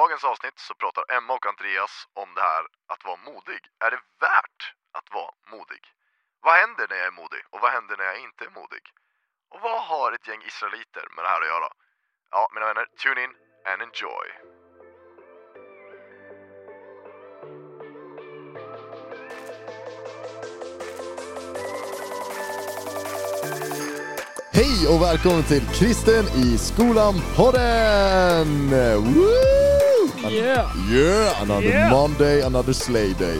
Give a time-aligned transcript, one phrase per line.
[0.00, 3.60] dagens avsnitt så pratar Emma och Andreas om det här att vara modig.
[3.84, 4.60] Är det värt
[4.98, 5.82] att vara modig?
[6.46, 8.84] Vad händer när jag är modig och vad händer när jag inte är modig?
[9.52, 11.68] Och vad har ett gäng israeliter med det här att göra?
[12.30, 13.32] Ja, mina vänner, tune in
[13.70, 14.26] and enjoy.
[24.58, 29.55] Hej och välkommen till Kristen i skolan-podden!
[30.32, 30.92] Yeah.
[30.92, 31.90] Yeah, another Yeah.
[31.92, 33.38] Monday, another slay day.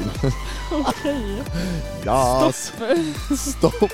[0.72, 1.42] Okej.
[2.04, 3.38] ja, Stopp.
[3.38, 3.90] stopp.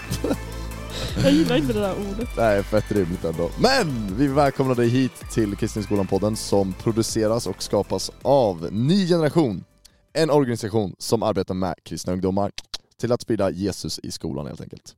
[1.22, 2.28] Jag gillar inte det där ordet.
[2.36, 3.50] Det är fett rimligt ändå.
[3.58, 9.06] Men vi välkomnar dig hit till Kristen i skolan-podden som produceras och skapas av Ny
[9.08, 9.64] Generation.
[10.12, 12.52] En organisation som arbetar med kristna ungdomar
[13.00, 14.94] till att sprida Jesus i skolan helt enkelt.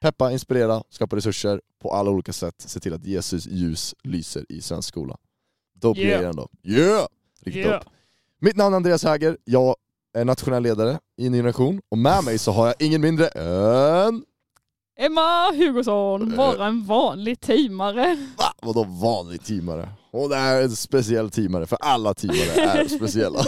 [0.00, 4.60] Peppa, inspirera, skapa resurser på alla olika sätt, se till att Jesus ljus lyser i
[4.62, 5.16] svensk skola.
[5.80, 6.18] Dope Yeah.
[6.18, 6.48] grejer ändå.
[6.64, 7.06] Yeah!
[7.46, 7.78] Riktigt Yeah.
[7.78, 7.90] dope.
[8.40, 9.76] Mitt namn är Andreas Häger, jag
[10.18, 14.24] är nationell ledare i Ny Generation och med mig så har jag ingen mindre än...
[14.98, 16.36] Emma Hugosson, Eh.
[16.36, 18.16] bara en vanlig teamare.
[18.38, 18.44] Va?
[18.62, 19.88] Vadå vanlig teamare?
[20.12, 23.40] Hon är en speciell teamare, för alla teamare är speciella.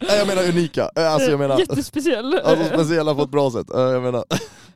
[0.00, 2.34] Nej jag menar unika, Eh, alltså jag menar Jättespeciell.
[2.44, 3.70] alltså, speciella på ett bra sätt.
[3.74, 4.24] Eh, Jag menar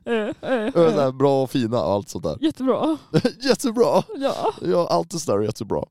[0.05, 1.11] Eh, eh, eh, så här, eh.
[1.11, 2.37] bra och fina och allt sånt där.
[2.41, 2.97] Jättebra.
[3.43, 4.03] Jättebra!
[4.17, 4.53] Ja.
[4.61, 5.83] Ja, allt det där är jättebra.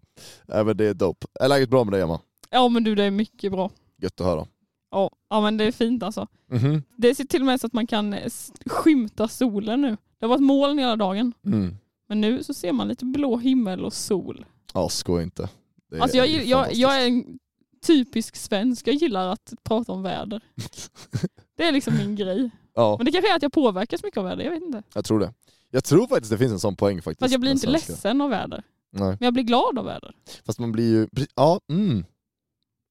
[0.46, 1.26] Men det är dope.
[1.40, 2.20] Är läget bra med dig Emma?
[2.50, 3.70] Ja men du det är mycket bra.
[4.02, 4.46] Gött att höra.
[4.90, 6.26] Ja, ja men det är fint alltså.
[6.50, 6.82] Mhm.
[6.96, 8.30] Det ser till och med så att man kan eh,
[8.66, 9.96] skymta solen nu.
[10.18, 11.32] Det har varit moln hela dagen.
[11.46, 11.76] Mm.
[12.08, 14.46] Men nu så ser man lite blå himmel och sol.
[14.74, 15.48] Ja, skoja inte.
[15.90, 17.38] Det Alltså jag, jag, jag är en
[17.86, 20.40] typisk svensk, jag gillar att prata om väder.
[21.56, 22.50] Det är liksom min grej.
[22.74, 24.82] Ja, Men det kanske är att jag påverkas mycket av väder, jag vet inte.
[24.94, 25.34] jag tror det.
[25.70, 27.20] Jag tror faktiskt det finns en sån poäng faktiskt.
[27.20, 27.92] Fast jag blir inte svenska.
[27.92, 28.62] ledsen av väder.
[28.92, 29.08] Nej.
[29.08, 30.14] Men jag blir glad av väder.
[30.46, 31.26] Fast man blir ju...
[31.34, 32.04] Ja, mm.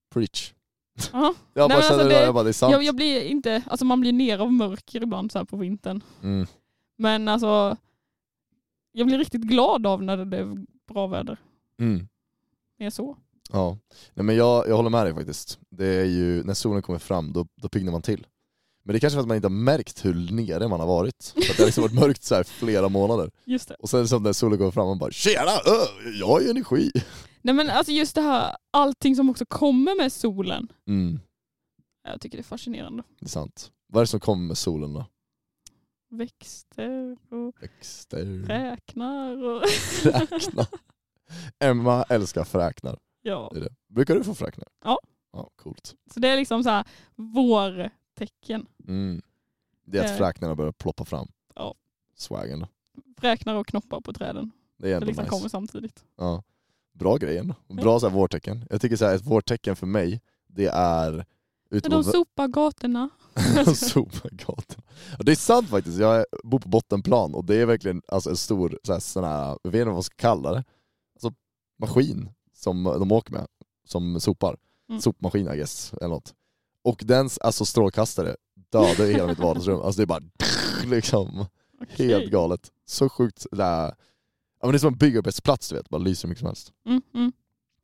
[0.10, 0.54] Preach.
[1.14, 1.34] Ja.
[1.54, 2.72] Jag bara men känner alltså det, jag bara, det är sant.
[2.72, 6.04] Jag, jag blir inte, alltså man blir ner av mörker ibland så på vintern.
[6.24, 6.48] Mm.
[6.98, 7.78] Men alltså,
[8.92, 11.38] jag blir riktigt glad av när det är bra väder.
[11.80, 12.08] Mm.
[12.78, 13.18] Det är så.
[13.52, 13.78] Ja,
[14.14, 15.60] Nej, men jag, jag håller med dig faktiskt.
[15.70, 18.28] Det är ju, när solen kommer fram, då, då piggnar man till.
[18.84, 21.34] Men det är kanske för att man inte har märkt hur nere man har varit.
[21.36, 23.32] För att det har liksom varit mörkt så här flera månader.
[23.46, 23.76] Just det.
[23.80, 25.52] Och sen som när solen kommer fram, man bara Tjena!
[25.52, 26.92] Öh, jag har ju energi!
[27.42, 30.72] Nej men alltså just det här, allting som också kommer med solen.
[30.88, 31.20] Mm,
[32.04, 33.04] Jag tycker det är fascinerande.
[33.20, 33.72] det är sant.
[33.88, 35.06] Vad är det som kommer med solen då?
[36.12, 39.68] Växter och Växter, räknar och...
[39.70, 40.68] fräknar.
[41.60, 43.00] Emma älskar fräknar.
[43.22, 43.50] ja.
[43.54, 43.76] Det är det.
[43.88, 44.68] Brukar du få fräknar?
[44.84, 45.00] Ja.
[45.34, 45.96] Ja, coolt.
[46.14, 46.86] Så det är liksom så här
[47.16, 48.66] vårtecken.
[48.88, 49.22] Mm.
[49.86, 50.18] Det är att Eh.
[50.18, 51.28] fräknarna börjar ploppa fram.
[51.56, 51.76] Ja.
[52.16, 52.66] Swaggen.
[53.22, 54.52] Räknar och knoppar på träden.
[54.78, 55.30] Det är Det ändå liksom nice.
[55.30, 56.06] kommer samtidigt.
[56.18, 56.44] Ja.
[57.00, 57.56] Bra grej ändå.
[57.68, 58.66] Bra så här, vårtecken.
[58.70, 61.26] Jag tycker så här, ett vårtecken för mig, det är
[61.72, 63.10] ute De sopar gatorna.
[63.66, 64.84] de sopar gatorna.
[65.18, 68.38] Ja, det är sant faktiskt, jag bor på bottenplan och det är verkligen alltså, en
[68.38, 70.64] stor, så här, sån här, jag vet inte vad man ska kalla det,
[71.16, 71.34] alltså,
[71.80, 73.48] maskin som de åker med,
[73.88, 74.58] som sopar.
[74.90, 75.02] Mm.
[75.02, 76.34] Sopmaskin I guess, eller något.
[76.84, 78.36] Och dens alltså, strålkastare
[78.72, 79.82] dödar hela mitt vardagsrum.
[79.82, 80.24] Alltså det är bara
[80.96, 81.46] liksom
[81.90, 82.30] helt Okej.
[82.30, 82.72] galet.
[82.86, 83.96] Så sjukt, det är,
[84.60, 86.74] ja, men det är som en byggarbetsplats du vet, bara lyser hur mycket som helst.
[86.86, 87.32] Mm, mm.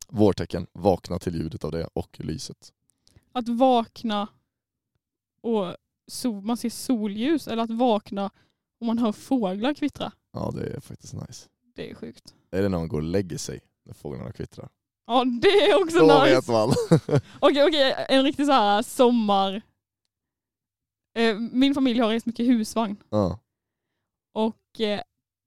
[0.08, 2.74] Vårtecken, vakna till ljudet av det och lyset.
[3.31, 4.28] Att vakna
[5.41, 5.75] och
[6.08, 8.31] sol, man ser solljus eller att vakna
[8.80, 10.12] och man hör fåglar kvittra.
[10.34, 11.50] Ja det är faktiskt nice.
[11.75, 12.34] Det är sjukt.
[12.52, 14.69] Eller när man går och lägger sig när fåglarna kvittrar.
[15.08, 16.35] Ja det är också Då nice.
[16.35, 16.69] vet man.
[17.40, 19.62] Okej, okej, en riktig så här sommar...
[21.18, 23.40] Eh, min familj har rest mycket husvagn ja.
[24.34, 25.02] och eh,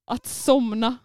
[0.07, 0.97] att somna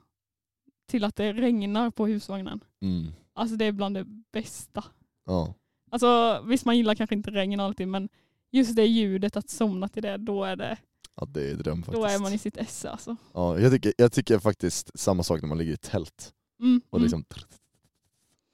[0.94, 2.59] till att det regnar på husvagnen.
[2.81, 3.12] Mm.
[3.34, 4.84] Alltså det är bland det bästa.
[5.26, 5.54] Ja.
[5.92, 8.09] Alltså visst man gillar kanske inte regn alltid men
[8.52, 10.78] just det ljudet att somna till det, då är, det,
[11.16, 12.02] ja, det är dröm faktiskt.
[12.02, 13.16] då är man i sitt esse alltså.
[13.34, 16.34] ja, jag, tycker, jag tycker faktiskt samma sak när man ligger i tält.
[16.59, 17.04] Mm, Och mm.
[17.04, 17.25] liksom,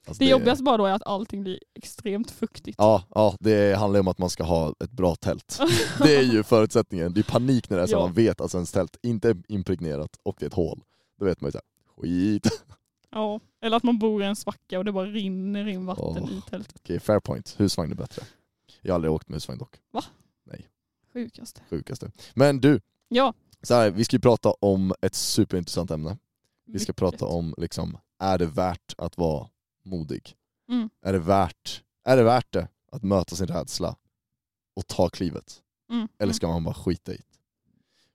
[0.06, 2.76] alltså, Det jobbigaste bara då är att allting blir extremt fuktigt.
[2.78, 5.60] Ja, ja, det handlar ju om att man ska ha ett bra tält.
[5.98, 7.12] Det är ju förutsättningen.
[7.12, 8.00] Det är panik när det är så Ja.
[8.00, 10.82] man vet att ens tält inte är impregnerat och det är ett hål.
[11.18, 11.64] Då vet man ju såhär,
[12.00, 12.64] skit.
[13.10, 16.32] Ja, eller att man bor i en svacka och det bara rinner in vatten Åh.
[16.32, 16.76] i tältet.
[16.82, 17.54] Okej, fair point.
[17.58, 18.22] Husvagn är bättre.
[18.82, 19.76] Jag har aldrig åkt med husvagn dock.
[21.12, 21.60] Sjukaste.
[21.70, 22.10] Sjukaste.
[22.34, 23.34] Men du, Ja.
[23.62, 26.18] så här, vi ska ju prata om ett superintressant ämne.
[26.66, 26.96] Vi ska mycket.
[26.96, 29.48] prata om, liksom, är det värt att vara
[29.84, 30.34] modig?
[30.68, 30.90] Mm.
[31.02, 33.96] Är, det värt, är det värt det att möta sin rädsla
[34.76, 35.62] och ta klivet?
[35.90, 36.08] Mm.
[36.18, 37.22] Eller ska man bara skita i det?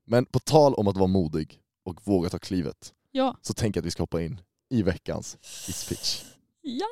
[0.06, 3.38] Men på tal om att vara modig och våga ta klivet, Ja.
[3.42, 6.24] Så jag att vi ska hoppa in i veckans It's Pitch.
[6.62, 6.88] Ja!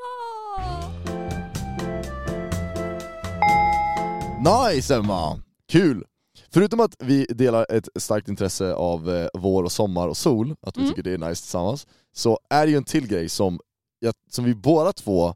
[4.40, 5.42] Nice Emma!
[5.68, 6.06] Kul!
[6.50, 10.78] Förutom att vi delar ett starkt intresse av eh, vår och sommar och sol, att
[10.78, 10.92] vi mm.
[10.92, 13.60] tycker det är nice tillsammans, så är det ju en till grej som,
[14.00, 15.36] jag, som vi båda två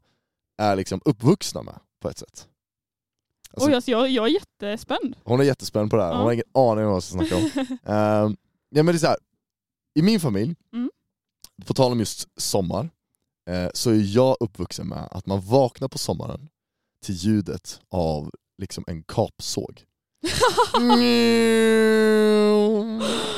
[0.58, 2.48] är liksom uppvuxna med på ett sätt.
[3.50, 5.16] Alltså, Oj, alltså jag, jag är jättespänd.
[5.24, 6.24] Hon är jättespänd på det här, hon ja.
[6.24, 7.42] har ingen aning om vad jag ska snacka om.
[8.24, 8.36] um,
[8.70, 9.16] ja men det är så här,
[9.98, 10.90] i min familj, Mm.
[11.66, 12.90] på tal om just sommar,
[13.50, 16.48] eh, så är jag uppvuxen med att man vaknar på sommaren
[17.06, 18.30] till ljudet av
[18.62, 19.84] liksom en kapsåg.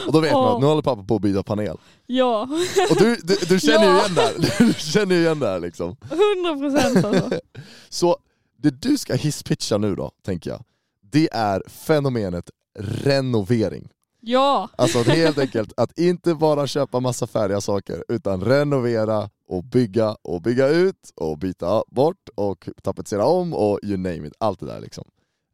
[0.07, 1.77] Och då vet man att nu håller pappa på att byta panel.
[2.07, 2.49] Ja,
[2.91, 3.99] Och du, du, du känner ju Ja.
[4.07, 4.35] igen det här,
[4.67, 5.97] du känner ju igen det här liksom.
[6.45, 7.41] 100 procent alltså.
[7.89, 8.17] Så
[8.57, 10.65] det du ska hisspitcha nu då, tänker jag,
[11.13, 13.89] det är fenomenet renovering.
[14.21, 19.65] Ja, Alltså att helt enkelt att inte bara köpa massa färdiga saker, utan renovera och
[19.65, 24.61] bygga och bygga ut och byta bort och tapetsera om och you name it, allt
[24.61, 25.05] det där liksom.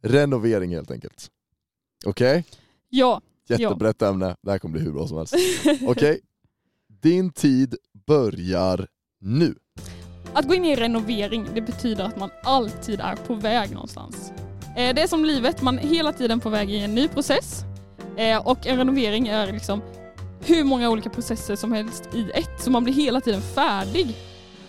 [0.03, 1.27] Renovering helt enkelt.
[2.05, 2.45] Okej?
[2.89, 3.21] ja.
[3.49, 5.35] Jättebrett ämne, det här kommer bli hur bra som helst.
[5.87, 6.19] Okej?
[7.01, 7.75] Din tid
[8.07, 8.87] börjar
[9.21, 9.55] nu.
[10.33, 14.31] Att gå in i renovering, det betyder att man alltid är på väg någonstans.
[14.77, 17.63] Eh, Det är som livet, man är hela tiden på väg i en ny process.
[18.17, 19.81] Eh, Och en renovering är liksom
[20.45, 24.15] hur många olika processer som helst i ett, så man blir hela tiden färdig.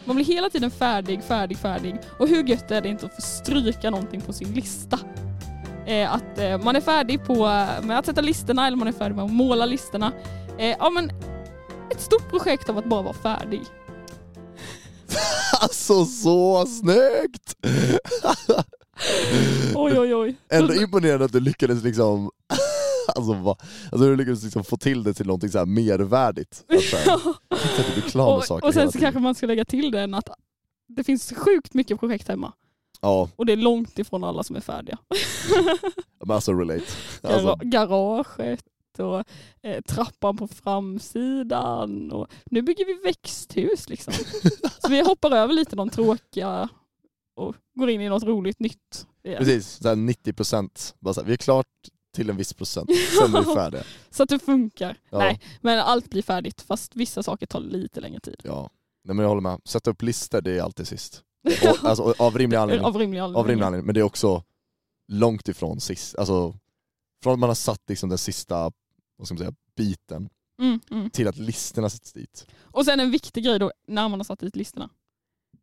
[0.04, 1.96] Man blir hela tiden färdig, färdig, färdig.
[2.18, 4.98] Och hur gött är det inte att få stryka någonting på sin lista?
[5.86, 7.36] Eh, Att eh, man är färdig på,
[7.82, 10.12] med att sätta listorna eller man är färdig med att måla listorna.
[10.78, 11.10] Ja men
[11.90, 13.62] ett stort projekt av att bara vara färdig.
[15.60, 17.54] Alltså så snyggt!
[19.74, 20.36] Oj oj oj.
[20.52, 22.30] Ändå imponerande att du lyckades liksom
[23.16, 23.56] Alltså, va?
[23.92, 26.64] alltså du lyckades liksom få till det till någonting så här mervärdigt.
[26.68, 27.14] Att, så här,
[27.48, 30.14] att du blir klar och, saker och sen så kanske man ska lägga till den
[30.14, 30.28] att
[30.88, 32.52] det finns sjukt mycket projekt hemma.
[33.00, 34.98] Ja, Och det är långt ifrån alla som är färdiga.
[36.24, 36.84] men alltså relate.
[37.22, 38.64] Alltså, Garaget
[38.98, 39.24] och
[39.62, 42.12] eh, trappan på framsidan.
[42.12, 44.14] Och nu bygger vi växthus liksom.
[44.82, 46.68] så vi hoppar över lite de tråkiga
[47.36, 49.06] och går in i något roligt nytt.
[49.24, 49.38] igen.
[49.38, 50.94] precis, så här 90%.
[50.98, 51.66] Bara så här, vi är klart
[52.18, 53.82] till en viss procent, sen är vi färdiga.
[54.10, 54.96] Så att det funkar.
[55.10, 55.18] Ja.
[55.18, 58.40] Nej, men allt blir färdigt fast vissa saker tar lite längre tid.
[58.44, 58.70] Ja.
[59.04, 61.22] Nej, men jag håller med, sätta upp listor det är alltid sist.
[61.62, 62.86] Och, alltså, av rimlig anledning.
[62.86, 63.40] Av rimlig anledning.
[63.40, 64.42] Av rimlig anledning, men det är också
[65.08, 66.18] långt ifrån sist.
[66.18, 66.54] Alltså,
[67.22, 68.72] från att man har satt liksom den sista
[69.16, 70.28] vad ska man säga, biten
[70.62, 71.10] Mm, mm.
[71.10, 72.46] till att listorna sätts dit.
[72.62, 74.90] Och sen en viktig grej då när man har satt dit listorna.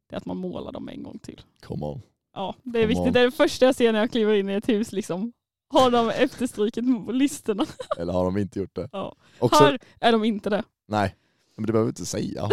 [0.10, 1.42] Det är att man målar dem en gång till.
[1.62, 2.02] Come on.
[2.34, 3.08] Ja, det är Come viktigt.
[3.08, 3.14] on.
[3.14, 4.92] Det är det första jag ser när jag kliver in i ett hus.
[4.92, 5.34] Liksom.
[5.68, 7.66] Har de efterstryket på listorna?
[7.98, 8.90] Eller har de inte gjort det?
[8.92, 9.16] Ja.
[9.40, 10.64] Också, är de inte det.
[10.88, 11.16] Nej,
[11.58, 12.32] men det behöver vi inte säga.
[12.36, 12.50] ja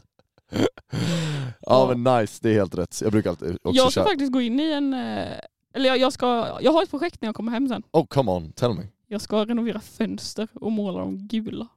[1.60, 1.94] Ja.
[1.96, 3.00] men nice, det är helt rätt.
[3.02, 4.08] Jag brukar alltid också Jag ska köra...
[4.10, 4.94] faktiskt gå in i en...
[4.94, 5.38] eh,
[5.74, 7.82] Eller jag, jag, ska, jag har ett projekt när jag kommer hem sen.
[7.92, 8.86] Oh come on, tell me.
[9.06, 11.68] Jag ska renovera fönster och måla dem gula.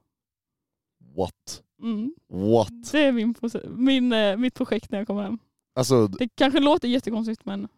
[1.16, 1.62] What?
[1.82, 2.14] Mm.
[2.28, 2.92] What?
[2.92, 3.34] Det är min,
[3.76, 5.38] min, eh, mitt projekt när jag kommer hem.
[5.74, 7.68] Alltså, Det kanske låter jättekonstigt men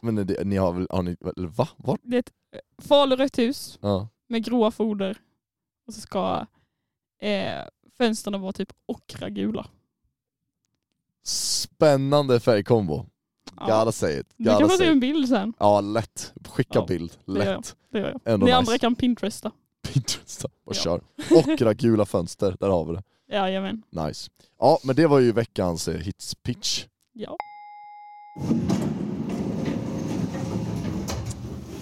[0.00, 1.68] men det, ni har väl, har ni, eller va?
[1.76, 2.00] Vart?
[2.02, 4.08] det är ett eh, falurött hus Ja.
[4.28, 5.18] med gråa foder.
[5.86, 6.46] Och så ska
[7.20, 7.62] eh,
[7.98, 9.66] fönstren vara typ ockragula.
[11.22, 13.06] Spännande färgkombo.
[13.54, 14.26] Gotta say it.
[14.36, 14.90] Du Gotta kan få say se it.
[14.92, 15.52] en bild sen.
[15.58, 16.32] Ja, lätt.
[16.48, 17.12] Skicka Ja, bild.
[17.26, 17.56] gör jag.
[17.56, 17.76] Lätt.
[17.92, 18.20] Det gör jag.
[18.34, 18.56] Ändå Ni nice.
[18.58, 19.52] andra kan pinteresta.
[19.92, 20.42] Pinterest.
[20.42, 20.72] Bara Ja.
[20.74, 21.00] kör.
[21.52, 23.02] Ockra gula fönster, där har vi det.
[23.36, 23.82] Jajamän.
[23.90, 24.30] Nice.
[24.58, 26.86] Ja, men det var ju veckans eh, hits pitch.
[27.12, 27.36] Ja.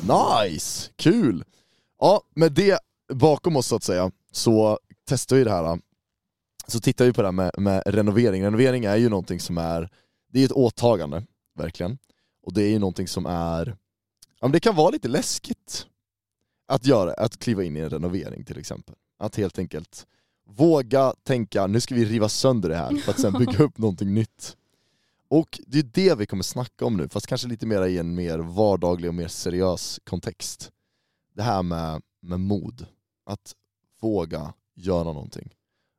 [0.09, 0.91] Nice!
[0.97, 1.45] Kul!
[2.01, 2.79] Ja, med det
[3.13, 5.79] bakom oss så att säga, så testar vi det här.
[6.67, 8.45] Så tittar vi på det här med, med renovering.
[8.45, 9.91] Renovering är ju någonting som är,
[10.33, 11.25] det är ett åtagande,
[11.59, 11.99] verkligen.
[12.43, 13.67] Och det är ju någonting som är,
[14.41, 15.87] ja men det kan vara lite läskigt
[16.69, 18.95] att göra, att kliva in i en renovering till exempel.
[19.19, 20.07] Att helt enkelt
[20.51, 24.15] våga tänka, nu ska vi riva sönder det här för att sen bygga upp någonting
[24.15, 24.57] nytt.
[25.31, 28.15] Och det är det vi kommer snacka om nu, fast kanske lite mer i en
[28.15, 30.71] mer vardaglig och mer seriös kontext.
[31.35, 32.87] Det här med, med mod,
[33.27, 33.55] att
[34.01, 35.55] våga göra någonting.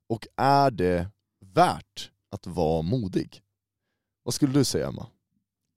[0.09, 1.07] Och är det
[1.39, 3.41] värt att vara modig?
[4.24, 5.07] Vad skulle du säga Emma?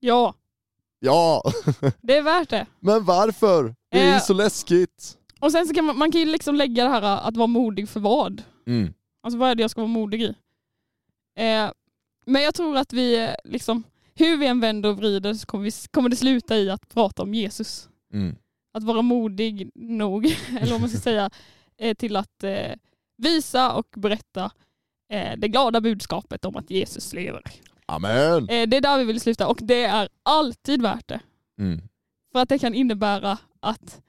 [0.00, 0.34] Ja,
[1.04, 1.42] Ja,
[2.02, 2.66] det är värt det.
[2.80, 3.74] men varför?
[3.90, 4.20] Det är ju Eh.
[4.22, 5.18] så läskigt!
[5.40, 7.88] Och sen så kan man, man kan ju liksom lägga det här att vara modig
[7.88, 8.42] för vad?
[8.66, 8.94] Mm.
[9.22, 10.34] Alltså vad är det jag ska vara modig i?
[11.36, 11.70] Eh,
[12.26, 15.70] men jag tror att vi liksom, hur vi än vänder och vrider så kommer, vi,
[15.90, 17.88] kommer det sluta i att prata om Jesus.
[18.12, 18.36] Mm.
[18.72, 20.26] Att vara modig nog,
[20.60, 21.30] eller vad man ska säga,
[21.78, 22.72] eh, till att eh,
[23.16, 24.50] visa och berätta
[25.12, 27.42] eh, det glada budskapet om att Jesus lever.
[27.86, 28.48] Amen!
[28.48, 31.20] Eh, det är där vi vill sluta och det är alltid värt det.
[31.58, 31.80] Mm.
[32.32, 34.02] För att det kan innebära att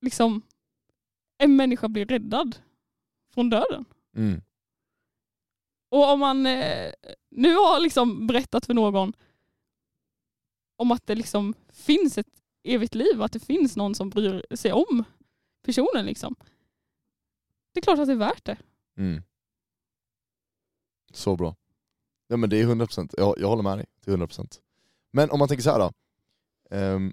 [0.00, 0.42] liksom
[1.38, 2.56] en människa blir räddad
[3.34, 3.84] från döden.
[4.16, 4.40] Mm.
[5.88, 6.92] Och om man eh,
[7.30, 9.12] nu har liksom berättat för någon
[10.76, 14.72] om att det liksom finns ett evigt liv, att det finns någon som bryr sig
[14.72, 15.04] om
[15.62, 16.36] personen liksom.
[17.72, 18.56] Det är klart att det är värt det.
[18.96, 19.22] Mm.
[21.12, 21.56] Så bra.
[22.26, 24.60] Ja men det är 100%, jag, jag håller med dig till 100%.
[25.10, 25.92] Men om man tänker så här då.
[26.76, 27.12] Um,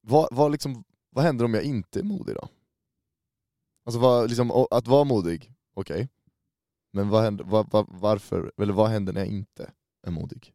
[0.00, 2.48] vad, vad, liksom, vad händer om jag inte är modig då?
[3.84, 5.94] Alltså vad, liksom, att vara modig, okej.
[5.94, 6.08] Okay.
[6.90, 9.72] Men vad händer, vad, vad, varför, eller vad händer när jag inte
[10.06, 10.54] är modig?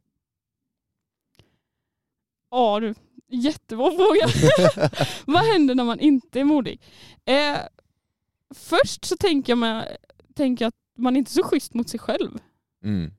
[2.50, 2.94] Ja du,
[3.26, 4.26] jättebra fråga.
[5.26, 6.80] Vad händer när man inte är modig?
[7.24, 7.58] Eh,
[8.54, 9.96] först så tänker jag, med,
[10.34, 12.38] tänker jag att man inte är så schysst mot sig själv.
[12.84, 13.12] Mm.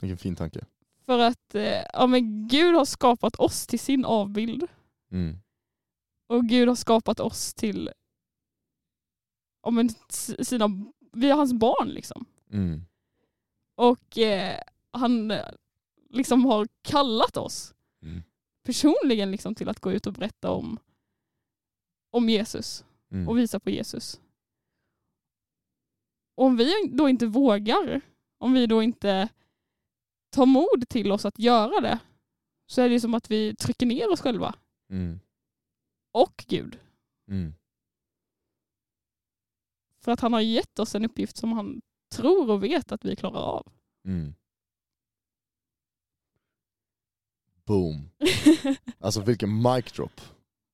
[0.00, 0.64] Vilken fin tanke.
[1.06, 4.66] För att eh, ja, men Gud har skapat oss till sin avbild.
[5.12, 5.38] Mm.
[6.26, 7.90] Och Gud har skapat oss till
[9.62, 9.88] ja, men,
[10.40, 10.68] sina,
[11.12, 12.24] vi är hans barn liksom.
[12.50, 12.80] Mm.
[13.76, 14.60] Och eh,
[14.92, 15.46] han eh,
[16.10, 18.22] liksom har kallat oss Mm.
[18.62, 20.78] personligen liksom till att gå ut och berätta om,
[22.10, 23.28] om Jesus Mm.
[23.28, 24.20] och visa på Jesus.
[26.36, 28.00] Och om vi då inte vågar,
[28.38, 29.28] om vi då inte
[30.30, 31.98] tar mod till oss att göra det,
[32.66, 34.54] så är det som att vi trycker ner oss själva
[34.90, 35.20] Mm.
[36.12, 36.78] och Gud.
[37.28, 37.54] Mm.
[40.00, 41.80] För att han har gett oss en uppgift som han
[42.14, 43.72] tror och vet att vi klarar av.
[44.04, 44.34] Mm.
[47.66, 48.10] Boom.
[48.98, 50.20] Alltså vilken mic drop.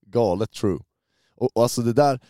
[0.06, 0.78] Galet true.
[1.34, 2.20] Och, och alltså det där,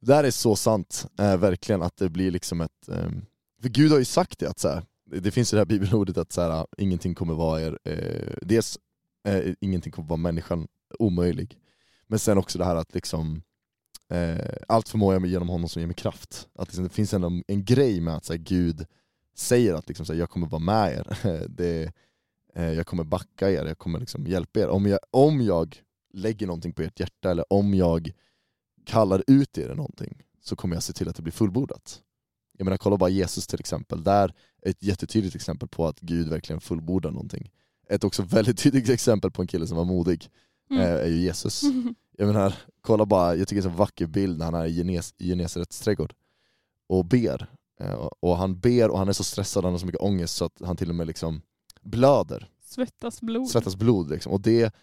[0.00, 2.88] det där är så sant, eh, verkligen, att det blir liksom ett...
[2.88, 3.26] ehm,
[3.62, 6.18] för Gud har ju sagt det, att så här, det finns ju det här bibelordet
[6.18, 8.78] att så här, ingenting kommer vara er, eh, dels
[9.24, 10.68] eh, ingenting kommer vara människan
[10.98, 11.58] omöjlig,
[12.06, 13.42] men sen också det här att liksom
[14.10, 16.48] eh, allt förmår jag genom honom som ger mig kraft.
[16.54, 18.86] Att liksom, det finns ändå en, en grej med att så här, Gud
[19.34, 21.92] säger att liksom, så här, jag kommer vara med er, det,
[22.54, 24.68] eh, jag kommer backa er, jag kommer liksom hjälpa er.
[24.68, 25.82] Om jag, om jag
[26.14, 28.12] lägger någonting på ert hjärta eller om jag
[28.84, 32.02] kallar ut er någonting så kommer jag se till att det blir fullbordat.
[32.58, 36.28] Jag menar kolla bara Jesus till exempel, där är ett jättetydligt exempel på att Gud
[36.28, 37.50] verkligen fullbordar någonting.
[37.88, 40.30] Ett också väldigt tydligt exempel på en kille som var modig
[40.70, 40.82] Mm.
[40.82, 41.62] eh, är ju Jesus.
[42.18, 42.54] Jag menar,
[42.86, 45.14] kolla bara, jag tycker det är en så vacker bild när han är i Genes,
[45.18, 46.14] Genesarets trädgård
[46.88, 47.50] och ber.
[47.80, 50.44] Eh, och- han ber och han är så stressad, han har så mycket ångest så
[50.44, 51.42] att han till och med liksom
[51.82, 53.48] blöder, Svettas blod.
[53.48, 54.32] svettas blod liksom.
[54.32, 54.74] Och det,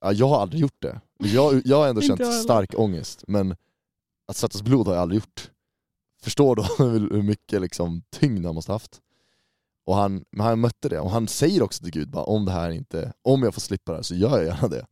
[0.00, 1.00] ja, jag har aldrig gjort det.
[1.18, 3.56] Jag, jag har ändå känt stark ångest, men
[4.26, 5.50] att svettas blod har jag aldrig gjort.
[6.22, 9.00] Förstår då hur hur mycket liksom tyngd han måste haft.
[9.84, 12.52] Och han, men han mötte det, och han säger också till Gud bara, om det
[12.52, 14.86] här inte, om jag får slippa det här så gör jag gärna det.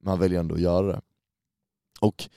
[0.00, 1.00] Men han väljer ändå att göra det.
[2.02, 2.28] Och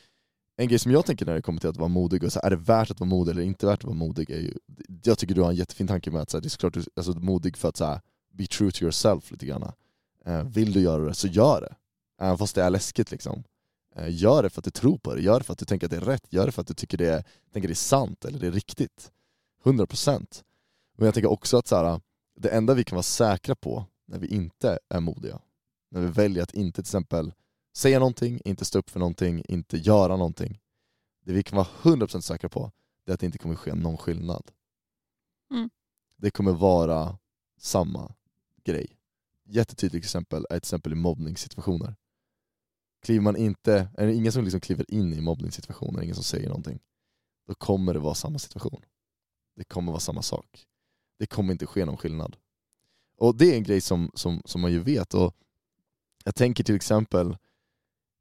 [0.57, 2.47] en grej som jag tänker när det kommer till att vara modig, och så här,
[2.47, 4.29] är det värt att vara modig eller inte värt att vara modig?
[4.29, 4.53] Är ju,
[5.03, 6.83] jag tycker du har en jättefin tanke med att så här, det är såklart du
[6.95, 8.01] alltså, modig för att så här,
[8.33, 9.71] be true to yourself lite grann.
[10.25, 11.75] Eh, vill du göra det, så gör det.
[12.21, 13.43] Även fast det är läskigt liksom.
[13.95, 15.87] Eh, gör det för att du tror på det, gör det för att du tänker
[15.87, 17.75] att det är rätt, gör det för att du tycker det är, tänker det är
[17.75, 19.11] sant eller det är riktigt.
[19.63, 20.43] 100%.
[20.97, 22.01] Men jag tänker också att så här,
[22.39, 25.39] det enda vi kan vara säkra på när vi inte är modiga,
[25.91, 27.33] när vi väljer att inte till exempel
[27.75, 30.59] säga någonting, inte stå upp för någonting, inte göra någonting.
[31.21, 32.71] Det vi kan vara 100% säkra på,
[33.03, 34.51] det är att det inte kommer ske någon skillnad.
[35.51, 35.69] Mm.
[36.17, 37.17] Det kommer vara
[37.57, 38.15] samma
[38.63, 38.97] grej.
[39.43, 41.95] Jättetydligt exempel är ett exempel i mobbningssituationer.
[43.01, 46.47] Kliver man inte, är det ingen som liksom kliver in i mobbningssituationer, ingen som säger
[46.47, 46.79] någonting,
[47.47, 48.81] då kommer det vara samma situation.
[49.55, 50.65] Det kommer vara samma sak.
[51.19, 52.37] Det kommer inte ske någon skillnad.
[53.17, 55.13] Och det är en grej som, som, som man ju vet.
[55.13, 55.35] Och
[56.23, 57.37] jag tänker till exempel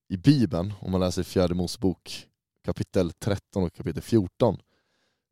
[0.08, 2.28] i Bibeln, om man läser fjärde Mosebok
[2.64, 4.58] kapitel 13 och kapitel 14,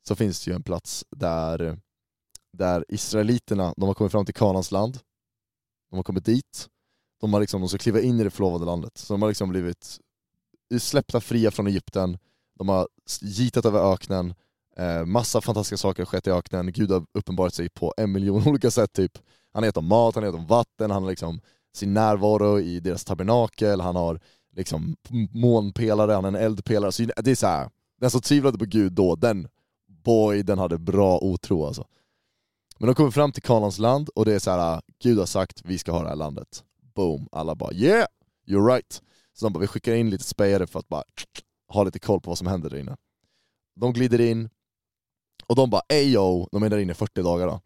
[0.08, 1.78] så finns det ju en plats där,
[2.52, 4.98] där israeliterna, de har kommit fram till Kanans land,
[5.90, 6.68] de har kommit dit,
[7.20, 9.48] de, har liksom, de ska kliva in i det förlovade landet, så de har liksom
[9.48, 9.98] blivit
[10.78, 12.18] släppta fria från Egypten,
[12.58, 12.88] de har
[13.20, 14.34] gitat över öknen,
[14.76, 18.42] eh, massa fantastiska saker har skett i öknen, Gud har uppenbarat sig på en miljon
[18.48, 19.18] olika sätt typ.
[19.52, 21.40] Han har gett dem mat, han har gett dem vatten, han har liksom
[21.74, 24.20] sin närvaro i deras tabernakel, han har
[24.56, 24.96] liksom
[25.32, 26.92] månpelare, han är en eldpelare.
[26.92, 29.48] Så det är så här, den som tvivlade på Gud då, den
[29.86, 31.86] boy, den hade bra otro alltså.
[32.78, 35.62] Men de kommer fram till Kanans land och det är så här, Gud har sagt
[35.64, 36.64] vi ska ha det här landet.
[36.94, 38.06] Boom, alla bara yeah,
[38.46, 39.02] you're right.
[39.34, 41.02] Så de bara, vi skickar in lite spejare för att bara
[41.68, 42.96] ha lite koll på vad som händer där inne.
[43.76, 44.50] De glider in,
[45.46, 47.60] och de bara ayo, de är där inne i 40 dagar då.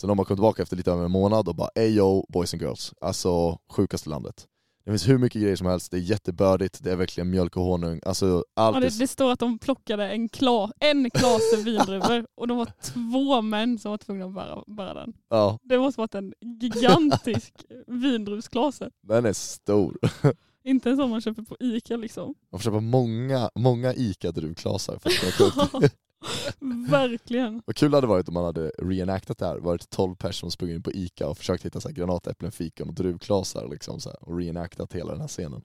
[0.00, 2.62] Så de har kommit tillbaka efter lite över en månad och bara ayo boys and
[2.62, 4.46] girls, alltså sjukaste landet.
[4.84, 7.62] Det finns hur mycket grejer som helst, det är jättebördigt, det är verkligen mjölk och
[7.62, 8.00] honung.
[8.06, 12.48] Alltså allt Ja, det, det står att de plockade en, kla, en klase vindruvor och
[12.48, 15.12] de var två män som var tvungna att bära, bära den.
[15.28, 17.54] Ja, Det måste varit en gigantisk
[17.86, 18.90] vindruvsklase.
[19.02, 19.98] den är stor.
[20.64, 22.34] Inte en sån man köper på Ica liksom.
[22.52, 25.88] Man får köpa många, många ICA-druvklasar för att kunna.
[26.90, 27.62] Verkligen.
[27.66, 30.50] Vad kul det hade varit om man hade reenactat det här, varit 12 personer som
[30.50, 34.08] sprungit in på ICA och försökt hitta så här granatäpplen, fikon och druvklasar liksom så
[34.08, 35.62] här, och reenactat hela den här scenen.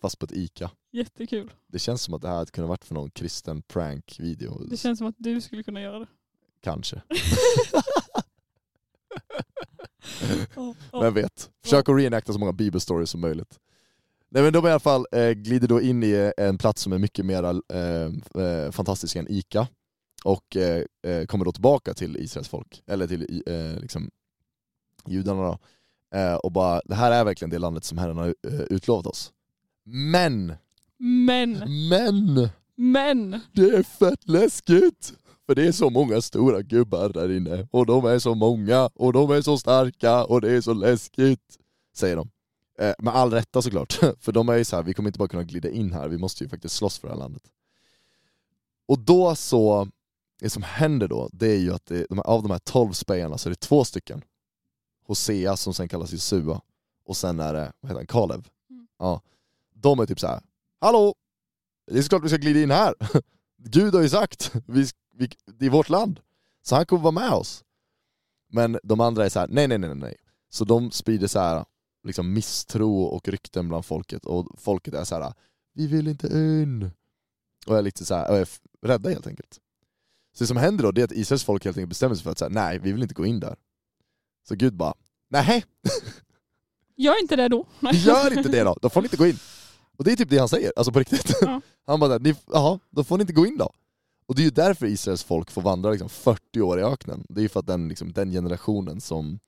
[0.00, 0.70] Fast på ett ICA.
[0.90, 1.52] Jättekul.
[1.66, 4.64] Det känns som att det här hade kunnat varit för någon kristen prank-video.
[4.70, 6.06] Det känns som att du skulle kunna göra det.
[6.60, 7.02] Kanske.
[10.92, 11.50] Vem vet?
[11.62, 13.58] Försök att reenacta så många bibelstories som möjligt.
[14.32, 16.98] Nej men de i alla fall eh, glider då in i en plats som är
[16.98, 19.68] mycket mer eh, eh, fantastisk än ICA
[20.24, 24.10] och eh, eh, kommer då tillbaka till Israels folk, eller till eh, liksom,
[25.06, 25.58] judarna då.
[26.18, 29.32] Eh, och bara, det här är verkligen det landet som Herren har eh, utlovat oss.
[29.84, 30.52] Men,
[30.98, 33.40] Men, men, men.
[33.52, 35.12] det är fett läskigt!
[35.46, 39.12] För det är så många stora gubbar där inne, och de är så många, och
[39.12, 41.58] de är så starka, och det är så läskigt,
[41.96, 42.30] säger de.
[42.80, 45.28] Eh, med all rätta såklart, för de är ju så här, vi kommer inte bara
[45.28, 47.42] kunna glida in här, vi måste ju faktiskt slåss för det här landet.
[48.86, 49.88] Och då så,
[50.38, 53.48] det som händer då, det är ju att det, av de här 12 spejarna så
[53.48, 54.22] är det två stycken.
[55.06, 56.60] Hosea som sen kallas Jesua,
[57.04, 58.48] och sen är det, vad heter han, Kalev.
[58.70, 58.86] Mm.
[58.98, 59.22] Ja.
[59.74, 60.40] De är typ så här.
[60.80, 61.14] hallå!
[61.86, 62.94] Det är såklart vi ska glida in här.
[63.56, 66.20] Gud har ju sagt, vi, vi, det är vårt land.
[66.62, 67.64] Så han kommer vara med oss.
[68.48, 70.16] Men de andra är så här: nej nej nej nej.
[70.50, 71.64] Så de sprider så här
[72.04, 75.32] liksom misstro och rykten bland folket, och folket är så här:
[75.74, 76.90] vi vill inte in.
[77.66, 78.48] Och är lite så här, är
[78.82, 79.60] rädda helt enkelt.
[80.32, 82.30] Så det som händer då, det är att Israels folk helt enkelt bestämmer sig för
[82.30, 83.56] att säga nej, vi vill inte gå in där.
[84.48, 84.94] Så Gud bara,
[85.28, 85.64] nej,
[86.96, 87.66] Gör inte det då.
[87.92, 89.38] gör inte det då, då får ni inte gå in.
[89.96, 91.34] Och det är typ det han säger, alltså på riktigt.
[91.40, 91.60] Ja.
[91.86, 92.20] Han bara,
[92.52, 93.72] jaha, då får ni inte gå in då.
[94.26, 97.26] Och det är ju därför Israels folk får vandra liksom 40 år i öknen.
[97.28, 99.38] Det är ju för att den, liksom, den generationen som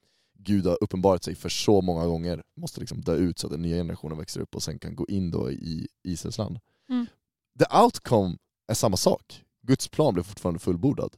[0.44, 3.62] Gud har uppenbarat sig för så många gånger måste liksom dö ut så att den
[3.62, 6.58] nya generationen växer upp och sen kan gå in då i Israels land.
[6.90, 7.06] Mm.
[7.58, 8.36] The outcome
[8.68, 9.42] är samma sak.
[9.66, 11.16] Guds plan blev fortfarande fullbordad.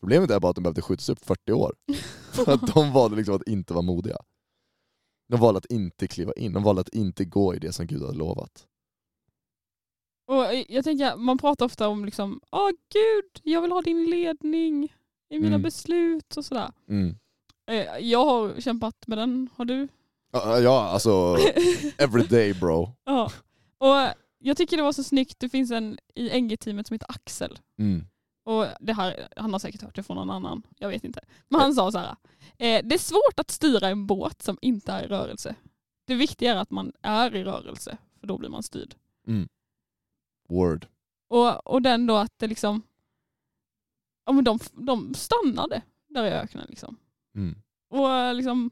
[0.00, 1.74] Problemet är bara att de behövde skjutas upp 40 år.
[2.32, 4.16] För att de valde liksom att inte vara modiga.
[5.28, 8.02] De valde att inte kliva in, de valde att inte gå i det som Gud
[8.02, 8.66] hade lovat.
[10.26, 14.84] Och jag tänker, man pratar ofta om liksom, åh gud, jag vill ha din ledning
[15.30, 15.62] i mina Mm.
[15.62, 16.72] beslut och sådär.
[16.88, 17.16] Mm.
[17.66, 19.88] Eh, Jag har kämpat med den, har du?
[20.32, 21.36] Ja, ja, alltså
[21.98, 22.88] every day bro.
[23.04, 23.32] ja.
[23.78, 27.58] Och jag tycker det var så snyggt, det finns en i NG-teamet som heter Axel.
[27.78, 28.04] Mm.
[28.44, 31.20] Och det här, han har säkert hört det från någon annan, jag vet inte.
[31.48, 32.08] Men han sa så här,
[32.58, 35.54] eh, det är svårt att styra en båt som inte är i rörelse.
[36.06, 38.94] Det viktiga är att man är i rörelse, för då blir man styrd.
[40.48, 40.86] Word.
[41.28, 42.82] Och, och den då att det liksom,
[44.26, 46.96] ja men de, de stannade där i öknen liksom.
[47.34, 47.62] Mm.
[47.88, 48.70] Och liksom,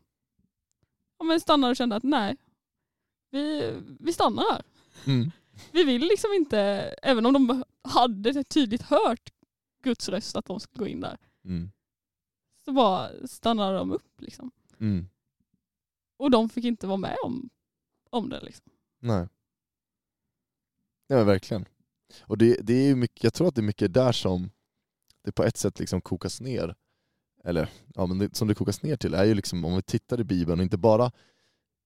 [1.19, 2.37] ja men stannade och kände att nej,
[3.31, 4.63] vi, vi stannar här.
[5.07, 5.31] Mm.
[5.73, 6.59] Vi vill liksom inte,
[7.03, 9.31] även om de hade tydligt hört
[9.83, 11.71] Guds röst att de skulle gå in där, Mm.
[12.65, 14.51] så bara stannade de upp liksom.
[14.79, 15.07] Mm.
[16.17, 17.51] Och de fick inte vara med om,
[18.11, 18.67] om det liksom.
[18.99, 19.29] Nej.
[21.07, 21.65] Ja men verkligen.
[22.23, 24.51] Och det, det är mycket, jag tror att det är mycket där som
[25.23, 26.77] det på ett sätt liksom kokas ner.
[27.45, 30.21] Eller ja, men det, som det kokas ner till är ju liksom om vi tittar
[30.21, 31.11] i Bibeln och inte bara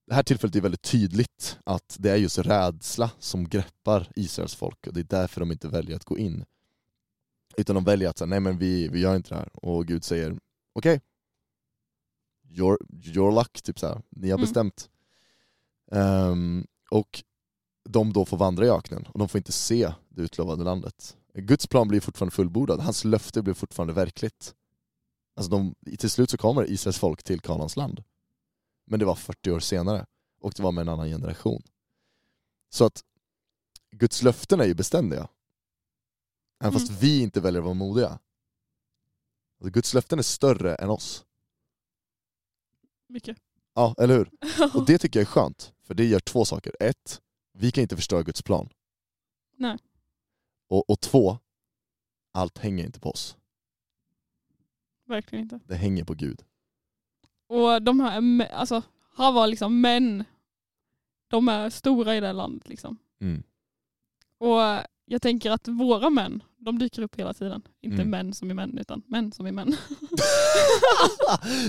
[0.06, 4.86] det här tillfället är väldigt tydligt att det är just rädsla som greppar Israels folk
[4.86, 6.44] och det är därför de inte väljer att gå in.
[7.56, 10.04] Utan de väljer att säga nej men vi, vi gör inte det här och Gud
[10.04, 10.38] säger
[10.72, 11.00] okej,
[12.48, 12.78] your,
[13.16, 14.02] your luck, typ så här.
[14.10, 14.40] ni har Mm.
[14.46, 14.90] bestämt.
[15.92, 17.22] Ehm, och
[17.88, 21.16] de då får vandra i öknen och de får inte se det utlovade landet.
[21.34, 24.54] Guds plan blir fortfarande fullbordad, hans löfte blir fortfarande verkligt.
[25.36, 28.04] Alltså de, till slut så kommer Israels folk till Kanaans land.
[28.86, 30.06] Men det var 40 år senare
[30.40, 31.62] och det var med en annan generation.
[32.70, 33.04] Så att
[33.90, 35.28] Guds löften är ju beständiga.
[36.60, 37.00] Även fast Mm.
[37.00, 38.18] vi inte väljer att vara modiga.
[39.60, 41.24] Alltså Guds löften är större än oss.
[43.08, 43.36] Mycket.
[43.74, 44.30] Ja, eller hur?
[44.74, 46.76] Och det tycker jag är skönt, för det gör två saker.
[46.80, 47.20] Ett,
[47.52, 48.68] vi kan inte förstöra Guds plan.
[49.56, 49.78] Nej.
[50.68, 51.38] Och, och två,
[52.32, 53.36] allt hänger inte på oss.
[55.08, 55.60] Verkligen inte.
[55.66, 56.40] Det hänger på Gud.
[57.48, 58.82] Och de här, alltså,
[59.16, 60.24] han var liksom män,
[61.28, 62.96] de är stora i det här landet liksom.
[63.20, 63.42] Mm.
[64.38, 64.60] Och
[65.06, 67.62] jag tänker att våra män, de dyker upp hela tiden.
[67.80, 68.10] Inte Mm.
[68.10, 69.76] män som är män, utan män som är män.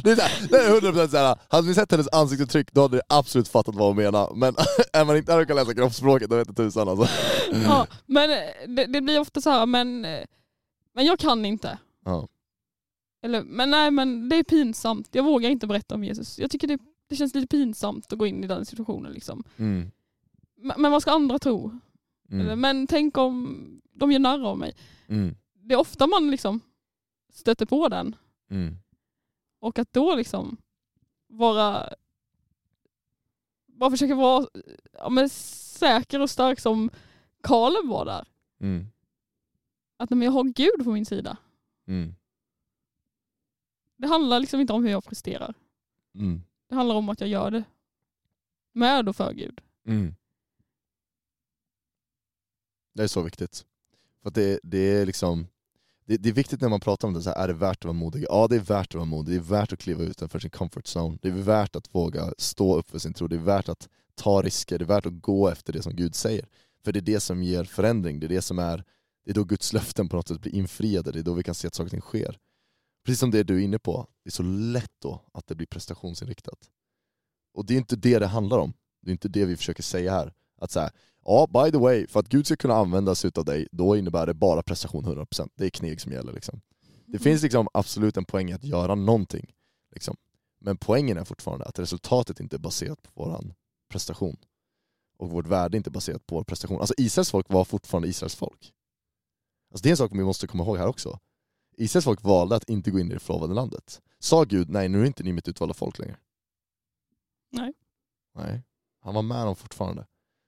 [0.03, 3.47] det är, det är 100% såhär, hade ni sett hennes ansiktsuttryck då hade ni absolut
[3.47, 4.33] fattat vad hon menar.
[4.35, 4.55] Men
[4.93, 7.07] är man inte här och kan läsa kroppsspråket då vet jag tusan alltså.
[7.63, 10.23] ja, men eh, det, det blir ofta så här, men, eh,
[10.93, 11.77] men jag kan inte.
[12.05, 12.27] Ja.
[13.25, 16.39] Eller, men nej men det är pinsamt, jag vågar inte berätta om Jesus.
[16.39, 19.11] Jag tycker det, det känns lite pinsamt att gå in i den situationen.
[19.11, 19.43] Liksom.
[19.57, 19.91] Mm.
[20.57, 21.79] Men, men vad ska andra tro?
[22.31, 22.59] Eller, Mm.
[22.61, 24.75] men tänk om de gör narr av mig.
[25.07, 25.35] Mm.
[25.53, 26.59] Det är ofta man liksom
[27.33, 28.15] stöter på den.
[28.49, 28.75] Mm.
[29.59, 30.57] Och att då liksom
[31.27, 31.89] vara,
[33.67, 34.47] bara försöka vara
[34.93, 36.89] ja, men säker och stark som
[37.43, 38.27] Kaleb var där.
[38.59, 38.85] Mm.
[39.97, 41.37] Att men jag har Gud på min sida.
[41.87, 42.15] Mm.
[43.97, 45.53] Det handlar liksom inte om hur jag presterar.
[46.15, 46.41] Mm.
[46.69, 47.63] Det handlar om att jag gör det
[48.73, 49.61] med och för Gud.
[49.87, 50.15] Mm.
[52.93, 53.65] Det är så viktigt.
[54.21, 55.47] För att det, det är liksom
[56.05, 57.85] det, det är viktigt när man pratar om det, så här, är det värt att
[57.85, 58.25] vara modig?
[58.29, 60.85] Ja det är värt att vara modig, det är värt att kliva utanför sin comfort
[60.85, 61.17] zone.
[61.21, 64.41] Det är värt att våga stå upp för sin tro, det är värt att ta
[64.41, 66.47] risker, det är värt att gå efter det som Gud säger.
[66.83, 68.83] För det är det som ger förändring, det är det som är,
[69.25, 71.55] det är då Guds löften på något sätt blir infriade, det är då vi kan
[71.55, 72.37] se att saker och ting sker.
[73.05, 75.67] Precis som det du är inne på, det är så lätt då att det blir
[75.67, 76.59] prestationsinriktat.
[77.53, 80.11] Och det är inte det det handlar om, det är inte det vi försöker säga
[80.11, 80.33] här.
[80.61, 80.91] Att säga,
[81.25, 84.25] ja by the way, för att Gud ska kunna använda sig av dig, då innebär
[84.25, 85.49] det bara prestation 100%.
[85.55, 86.33] Det är kneg som gäller.
[86.33, 86.61] Liksom.
[87.05, 89.53] Det finns liksom absolut en poäng i att göra någonting.
[89.91, 90.17] Liksom.
[90.59, 93.53] Men poängen är fortfarande att resultatet inte är baserat på vår
[93.89, 94.37] prestation.
[95.17, 96.79] Och vårt värde är inte baserat på vår prestation.
[96.79, 98.73] Alltså Israels folk var fortfarande Israels folk.
[99.71, 101.19] Alltså det är en sak vi måste komma ihåg här också.
[101.77, 104.01] Israels folk valde att inte gå in i det förlovade landet.
[104.19, 106.17] Sa Gud, nej nu är inte ni mitt utvalda folk längre.
[107.51, 107.73] Nej.
[108.33, 108.63] Nej.
[108.99, 110.07] Han var med dem fortfarande.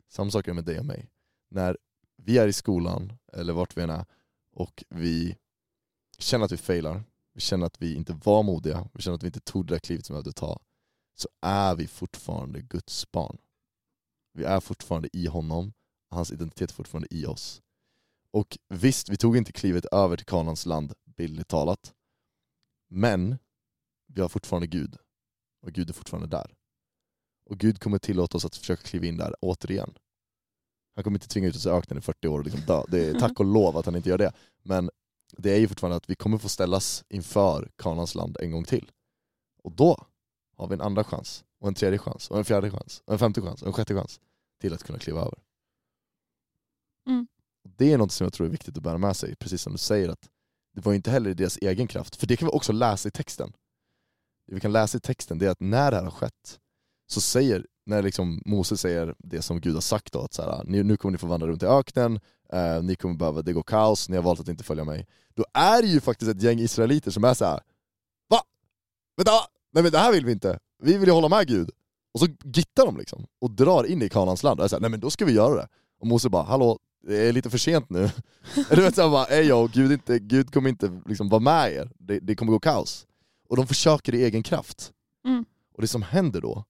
[0.09, 1.09] Samma sak är med dig och mig.
[1.49, 1.77] När
[2.15, 4.05] vi är i skolan, eller vart vi än är,
[4.51, 5.37] och vi
[6.17, 9.27] känner att vi failar, vi känner att vi inte var modiga, vi känner att vi
[9.27, 10.59] inte tog det där klivet som vi behövde ta,
[11.15, 13.37] så är vi fortfarande Guds barn.
[14.33, 15.73] Vi är fortfarande i honom,
[16.09, 17.61] hans identitet är fortfarande i oss.
[18.31, 21.93] Och visst, vi tog inte klivet över till Kanans land, bildligt talat.
[22.89, 23.38] Men
[24.08, 24.97] vi har fortfarande Gud.
[25.62, 26.56] Och Gud är fortfarande där.
[27.45, 29.97] Och Gud kommer tillåta oss att försöka kliva in där återigen.
[30.95, 32.84] Han kommer inte tvinga ut oss i öknen i 40 år och liksom dö.
[32.88, 34.34] Det är tack och lov att han inte gör det.
[34.63, 34.89] Men
[35.32, 38.91] det är ju fortfarande att vi kommer få ställas inför Kanans land en gång till.
[39.63, 40.06] Och då
[40.58, 43.19] har vi en andra chans, och en tredje chans, och en fjärde chans, och en
[43.19, 44.19] femte chans, och en sjätte chans
[44.62, 45.39] till att kunna kliva över.
[47.08, 47.27] Mm.
[47.63, 49.77] Det är något som jag tror är viktigt att bära med sig, precis som du
[49.77, 50.30] säger att
[50.77, 53.07] det var ju inte heller i deras egen kraft, för det kan vi också läsa
[53.07, 53.53] i texten.
[54.47, 56.59] Det vi kan läsa i texten det är att när det här har skett,
[57.07, 60.49] så säger, när liksom Moses säger det som Gud har sagt då, att så här,
[60.49, 62.19] ah, "Nu- kommer ni få vandra runt i öknen,
[62.53, 65.07] eh, ni kommer behöva, det går kaos, ni har valt att inte följa mig.
[65.35, 67.59] Då är det ju faktiskt ett gäng israeliter som är så här.
[68.29, 68.39] Va?
[69.17, 69.31] Vänta,
[69.73, 71.69] nej men det här vill vi inte, vi vill ju hålla med Gud.
[72.13, 74.81] Och så gittar de liksom, och drar in i Kanans land, och är så här,
[74.81, 75.67] nej men då ska vi göra det.
[75.99, 78.10] Och Mose bara, hallå, det är lite för sent nu.
[78.70, 82.20] du vet såhär bara, yo, Gud, inte, Gud kommer inte liksom vara med er, det,
[82.20, 83.08] det kommer gå kaos.
[83.50, 84.93] Och de försöker i egen kraft.
[85.26, 85.46] Mm.
[85.74, 86.65] Och det som händer då,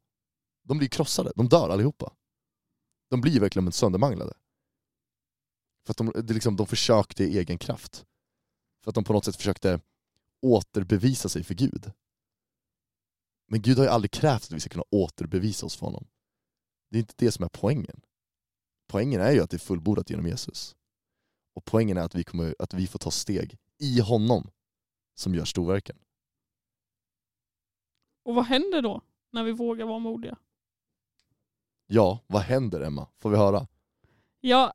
[0.64, 2.14] de blir krossade, de dör allihopa.
[3.10, 4.34] De blir verkligen söndermanglade.
[5.86, 8.06] För att de, det liksom, de försökte i egen kraft.
[8.84, 9.80] För att de på något sätt försökte
[10.42, 11.92] återbevisa sig för Gud.
[13.48, 16.08] Men Gud har ju aldrig krävt att vi ska kunna återbevisa oss för honom.
[16.90, 18.02] Det är inte det som är poängen.
[18.88, 20.76] Poängen är ju att det är fullbordat genom Jesus.
[21.54, 24.50] Och poängen är att vi, kommer, att vi får ta steg i honom
[25.16, 25.98] som gör storverken.
[28.24, 30.38] Och vad händer då när vi vågar vara modiga?
[31.88, 33.08] Ja, vad händer Emma?
[33.18, 33.68] Får vi höra?
[34.40, 34.74] Ja,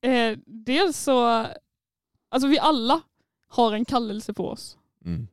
[0.00, 1.46] eh, dels så,
[2.28, 3.02] alltså vi alla
[3.46, 4.78] har en kallelse på oss.
[5.04, 5.28] Mm.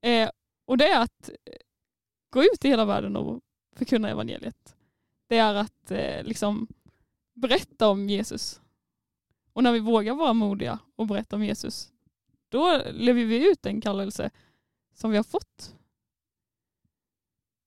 [0.00, 0.30] Eh,
[0.64, 1.56] och det är att eh,
[2.30, 3.40] gå ut i hela världen och
[3.72, 4.76] förkunna evangeliet.
[5.26, 6.68] Det är att eh, liksom
[7.36, 8.60] berätta om Jesus.
[9.52, 11.92] Och när vi vågar vara modiga och berätta om Jesus,
[12.48, 14.30] då lever vi ut den kallelse
[14.94, 15.74] som vi har fått.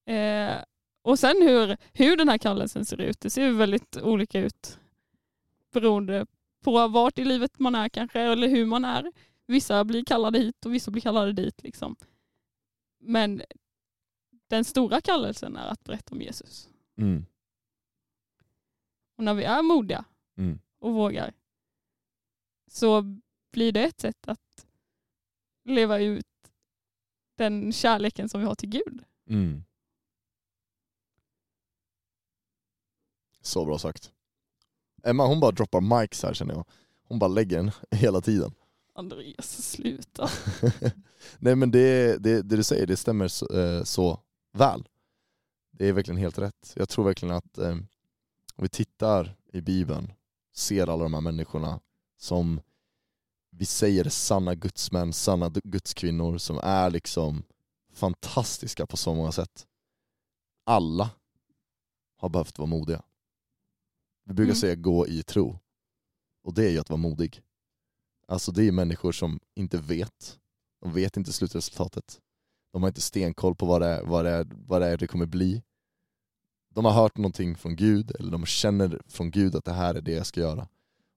[0.05, 0.55] Eh,
[1.01, 4.79] och sen hur, hur den här kallelsen ser ut, det ser ju väldigt olika ut
[5.71, 6.25] beroende
[6.63, 9.11] på vart i livet man är kanske, eller hur man är.
[9.45, 11.63] Vissa blir kallade hit och vissa blir kallade dit.
[11.63, 11.95] Liksom.
[12.99, 13.41] Men
[14.47, 16.69] den stora kallelsen är att berätta om Jesus.
[16.97, 17.25] Mm.
[19.19, 20.05] Och när vi är modiga
[20.37, 20.59] Mm.
[20.79, 21.33] och vågar
[22.71, 23.01] så
[23.51, 24.67] blir det ett sätt att
[25.65, 26.25] leva ut
[27.35, 29.03] den kärleken som vi har till Gud.
[29.29, 29.63] Mm.
[33.41, 34.11] Så bra sagt.
[35.03, 36.65] Emma hon bara droppar mics här känner jag.
[37.03, 38.51] Hon bara lägger den hela tiden.
[38.95, 40.29] Andreas, sluta.
[41.39, 44.19] Nej men det, det, det du säger, det stämmer så, eh, så
[44.53, 44.87] väl.
[45.71, 46.73] Det är verkligen helt rätt.
[46.75, 47.75] Jag tror verkligen att eh,
[48.59, 50.13] om vi tittar i bibeln,
[50.55, 51.79] ser alla de här människorna
[52.17, 52.61] som
[53.49, 57.43] vi säger är sanna gudsmän, sanna gudskvinnor som är liksom
[57.93, 59.67] fantastiska på så många sätt.
[60.65, 61.09] Alla
[62.17, 63.03] har behövt vara modiga.
[64.25, 64.61] Vi brukar Mm.
[64.61, 65.59] säga gå i tro.
[66.43, 67.41] Och det är ju att vara modig.
[68.27, 70.39] Alltså det är människor som inte vet.
[70.81, 72.21] De vet inte slutresultatet.
[72.71, 75.07] De har inte stenkoll på vad det är, vad det, är, vad det, är det
[75.07, 75.63] kommer bli.
[76.69, 80.01] De har hört någonting från Gud, eller de känner från Gud att det här är
[80.01, 80.67] det jag ska göra.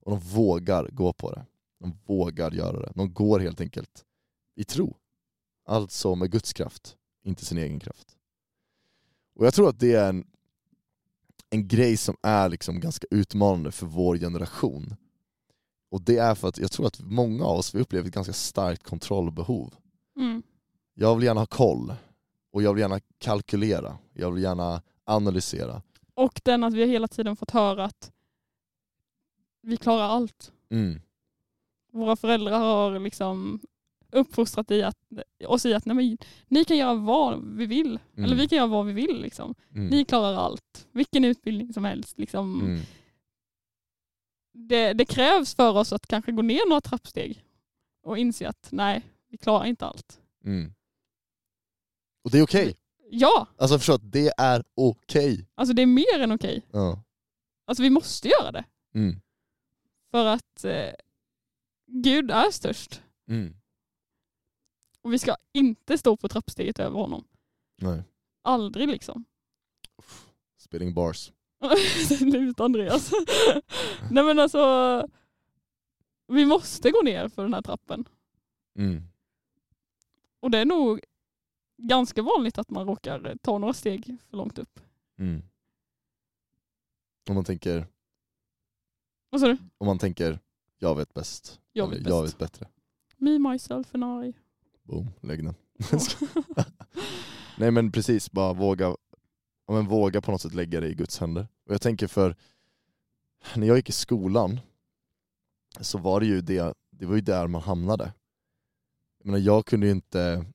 [0.01, 1.45] Och de vågar gå på det.
[1.79, 2.91] De vågar göra det.
[2.95, 4.05] De går helt enkelt
[4.55, 4.95] i tro.
[5.65, 8.17] Alltså med Guds kraft, inte sin egen kraft.
[9.35, 10.27] Och jag tror att det är en,
[11.49, 14.95] en grej som är liksom ganska utmanande för vår generation.
[15.89, 18.33] Och det är för att jag tror att många av oss vi upplever ett ganska
[18.33, 19.73] starkt kontrollbehov.
[20.17, 20.43] Mm.
[20.93, 21.93] Jag vill gärna ha koll,
[22.51, 25.81] och jag vill gärna kalkylera, jag vill gärna analysera.
[26.13, 28.11] Och den att vi hela tiden fått höra att
[29.61, 30.51] vi klarar allt.
[30.69, 31.01] Mm.
[31.91, 33.59] Våra föräldrar har liksom
[34.11, 34.97] uppfostrat i att,
[35.47, 37.99] oss i att nej men, ni kan göra vad vi vill.
[38.13, 38.25] Mm.
[38.25, 39.21] Eller vi kan göra vad vi vill.
[39.21, 39.55] Liksom.
[39.75, 39.87] Mm.
[39.87, 40.87] Ni klarar allt.
[40.91, 42.19] Vilken utbildning som helst.
[42.19, 42.61] Liksom.
[42.61, 42.81] Mm.
[44.53, 47.43] Det, det krävs för oss att kanske gå ner några trappsteg
[48.03, 50.19] och inse att nej, vi klarar inte allt.
[50.45, 50.73] Mm.
[52.23, 52.75] Och det är okej.
[53.15, 55.47] Ja, Alltså förstå att det är okej.
[55.55, 56.65] alltså det är mer än okej.
[56.71, 57.03] Ja.
[57.65, 58.65] Alltså vi måste göra det.
[58.93, 59.21] Mm.
[60.11, 60.89] För att eh,
[61.87, 63.01] Gud är störst.
[63.27, 63.55] Mm.
[65.01, 67.27] Och vi ska inte stå på trappsteget över honom.
[67.81, 68.03] Nej.
[68.41, 69.25] Aldrig liksom.
[70.57, 71.31] Spitting bars.
[72.07, 73.11] Sluta Andreas.
[74.11, 75.07] Nej men alltså,
[76.27, 78.05] vi måste gå ner för den här trappen.
[78.77, 79.03] Mm.
[80.39, 81.01] Och det är nog
[81.77, 84.79] ganska vanligt att man råkar ta några steg för långt upp.
[85.19, 85.41] Mm.
[87.29, 87.87] Om man tänker,
[89.29, 89.57] Vad sa du?
[89.77, 90.39] om man tänker
[90.77, 91.59] jag vet bäst.
[91.71, 92.33] Jag vet jag bäst.
[92.33, 92.67] vet bättre.
[93.17, 94.33] Me, myself and I.
[94.83, 95.55] Boom, lägg den.
[97.57, 98.95] Nej men precis, bara våga,
[99.67, 101.47] men våga på något sätt lägga det i Guds händer.
[101.65, 102.35] Och jag tänker för,
[103.55, 104.59] när jag gick i skolan
[105.79, 108.13] så var det ju det, det var ju där man hamnade.
[109.17, 110.45] Jag menar jag kunde ju inte,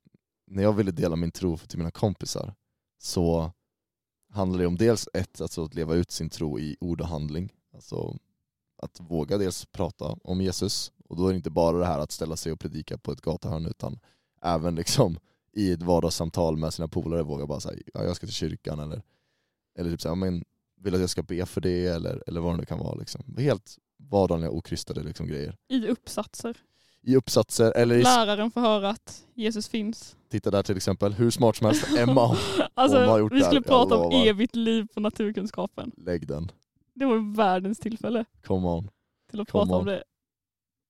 [0.51, 2.55] när jag ville dela min tro till mina kompisar
[2.99, 3.53] så
[4.33, 7.53] handlade det om dels ett, alltså att leva ut sin tro i ord och handling.
[7.75, 8.17] Alltså
[8.83, 12.13] att våga dels prata om Jesus, och då är det inte bara det här att
[12.13, 13.99] ställa sig och predika på ett gatuhörn utan
[14.43, 15.19] även liksom
[15.53, 19.03] i ett vardagssamtal med sina polare våga bara säga ja, jag ska till kyrkan eller,
[19.79, 20.45] eller typ säga, men
[20.77, 22.95] vill att jag ska be för det eller, eller vad det nu kan vara.
[22.95, 23.37] Liksom.
[23.39, 25.57] Helt vardagliga okrystade liksom, grejer.
[25.69, 26.57] I uppsatser.
[27.09, 30.17] I uppsatser eller i, Läraren får höra att Jesus finns.
[30.31, 33.61] titta där till exempel, hur smart som helst, Emma, Hon har Alltså, gjort vi skulle
[33.61, 35.93] här, prata om evigt liv på naturkunskapen.
[35.97, 36.53] lägg den,
[36.95, 38.91] Det var världens tillfälle come on,
[39.31, 39.87] till att Come prata om on.
[39.87, 40.03] det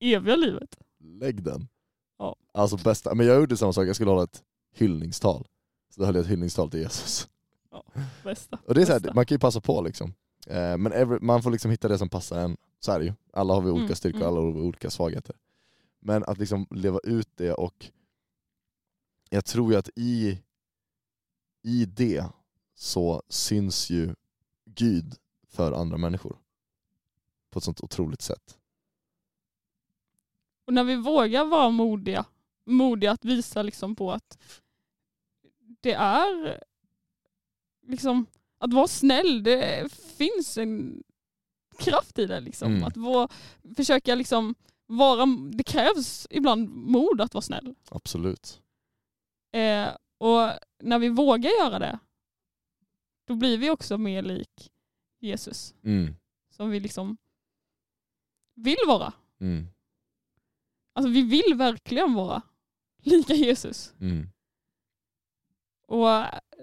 [0.00, 0.76] eviga livet.
[1.00, 1.68] lägg den.
[2.18, 2.36] Ja.
[2.54, 4.42] Alltså bästa, men jag gjorde samma sak, jag skulle hålla ett
[4.74, 5.46] hyllningstal.
[5.94, 7.28] Så då höll jag ett hyllningstal till Jesus.
[8.24, 8.58] Bästa.
[8.66, 10.14] Och det är så här, man kan ju passa på liksom.
[10.46, 12.56] Eh, Men every, man får liksom hitta det som passar en.
[12.80, 13.12] Så är det ju.
[13.32, 14.28] Alla har vi olika Mm, styrkor, mm.
[14.28, 15.36] alla har vi olika svagheter.
[16.00, 17.90] Men att liksom leva ut det och
[19.30, 20.42] jag tror ju att i,
[21.62, 22.24] i det
[22.74, 24.14] så syns ju
[24.64, 25.14] Gud
[25.48, 26.38] för andra människor.
[27.50, 28.58] På ett sånt otroligt sätt.
[30.64, 32.24] Och när vi vågar vara modiga,
[32.64, 34.38] modiga att visa liksom på att
[35.80, 36.64] det är
[37.82, 38.26] liksom
[38.58, 41.02] att vara snäll, det finns en
[41.78, 42.40] kraft i det.
[42.40, 42.72] Liksom.
[42.72, 42.84] Mm.
[42.84, 43.28] Att vara,
[43.76, 44.54] försöka liksom
[44.88, 47.74] vara, det krävs ibland mod att vara snäll.
[47.88, 48.62] Absolut.
[49.52, 50.50] Eh, och
[50.82, 51.98] när vi vågar göra det,
[53.24, 54.72] då blir vi också mer lik
[55.20, 55.74] Jesus.
[55.82, 56.14] Mm.
[56.50, 57.16] Som vi liksom
[58.54, 59.12] vill vara.
[59.40, 59.66] Mm.
[60.92, 62.42] Alltså vi vill verkligen vara
[63.02, 63.94] lika Jesus.
[64.00, 64.28] Mm.
[65.86, 66.06] Och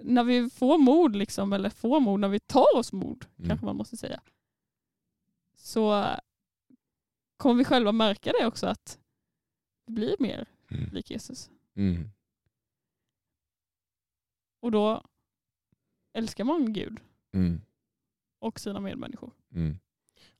[0.02, 3.48] när vi får mod, liksom, eller får mod, när vi tar oss mod, Mm.
[3.48, 4.20] kanske man måste säga,
[5.56, 6.06] så
[7.36, 8.98] kommer vi själva märka det också att
[9.86, 10.90] vi blir mer Mm.
[10.92, 11.50] lik Jesus.
[11.76, 12.10] Mm.
[14.62, 15.02] Och då
[16.14, 17.00] älskar man Gud
[17.32, 17.60] Mm.
[18.40, 19.30] och sina medmänniskor.
[19.54, 19.78] Mm.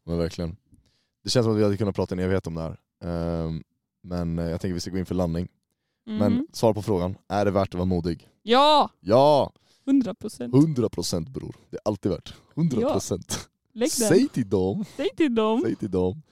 [0.05, 0.57] Men verkligen.
[1.23, 2.81] Det känns som att vi hade kunnat prata en evighet om det här.
[3.01, 3.63] Ehm,
[4.03, 5.49] men eh, jag tänker vi ska gå in för landning.
[6.07, 6.19] Mm.
[6.19, 8.29] Men svar på frågan, är det värt att vara modig?
[8.43, 9.53] Ja, Ja!
[9.85, 10.55] 100 procent.
[10.55, 11.57] 100% bror.
[11.71, 12.35] Det är alltid värt.
[12.55, 13.49] 100%.
[13.77, 14.09] Lägg den.
[14.09, 14.85] Säg till dem.
[14.97, 15.61] Säg till dem.
[15.65, 16.23] Säg till dem.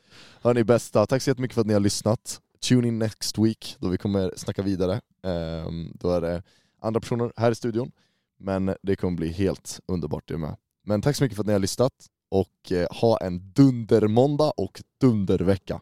[0.42, 2.40] Hörni bästa, tack så jättemycket för att ni har lyssnat.
[2.68, 5.00] Tune in next week då vi kommer snacka vidare.
[5.22, 6.42] Ehm, då är det
[6.80, 7.92] andra personer här i studion.
[8.38, 10.56] Men det kommer bli helt underbart det med.
[10.82, 14.82] Men tack så mycket för att ni har lyssnat och eh, ha en dundermåndag och
[15.00, 15.80] dundervecka.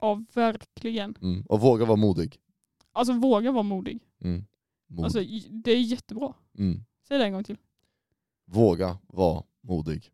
[0.00, 1.14] Ja, verkligen.
[1.22, 1.42] Mm.
[1.48, 2.36] Och våga vara modig.
[2.92, 4.00] Alltså våga vara modig.
[4.20, 4.44] Mm.
[4.86, 5.04] Mod.
[5.04, 5.18] Alltså,
[5.50, 6.34] det är jättebra.
[6.58, 6.84] mm.
[7.08, 7.56] Säg det en gång till.
[8.44, 10.10] Våga vara modig.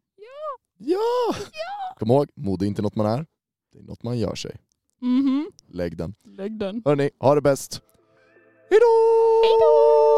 [0.87, 1.35] Ja!
[1.35, 1.95] Ja!
[1.99, 3.27] Kom ihåg, mod är inte något man är,
[3.73, 4.57] det är något man gör sig.
[5.01, 5.51] Mhm.
[5.69, 6.15] Lägg den.
[6.25, 6.83] Lägg den.
[6.85, 7.83] Hörni, ha det bäst.
[8.71, 8.87] Hejdå!
[9.45, 10.14] Hejdå!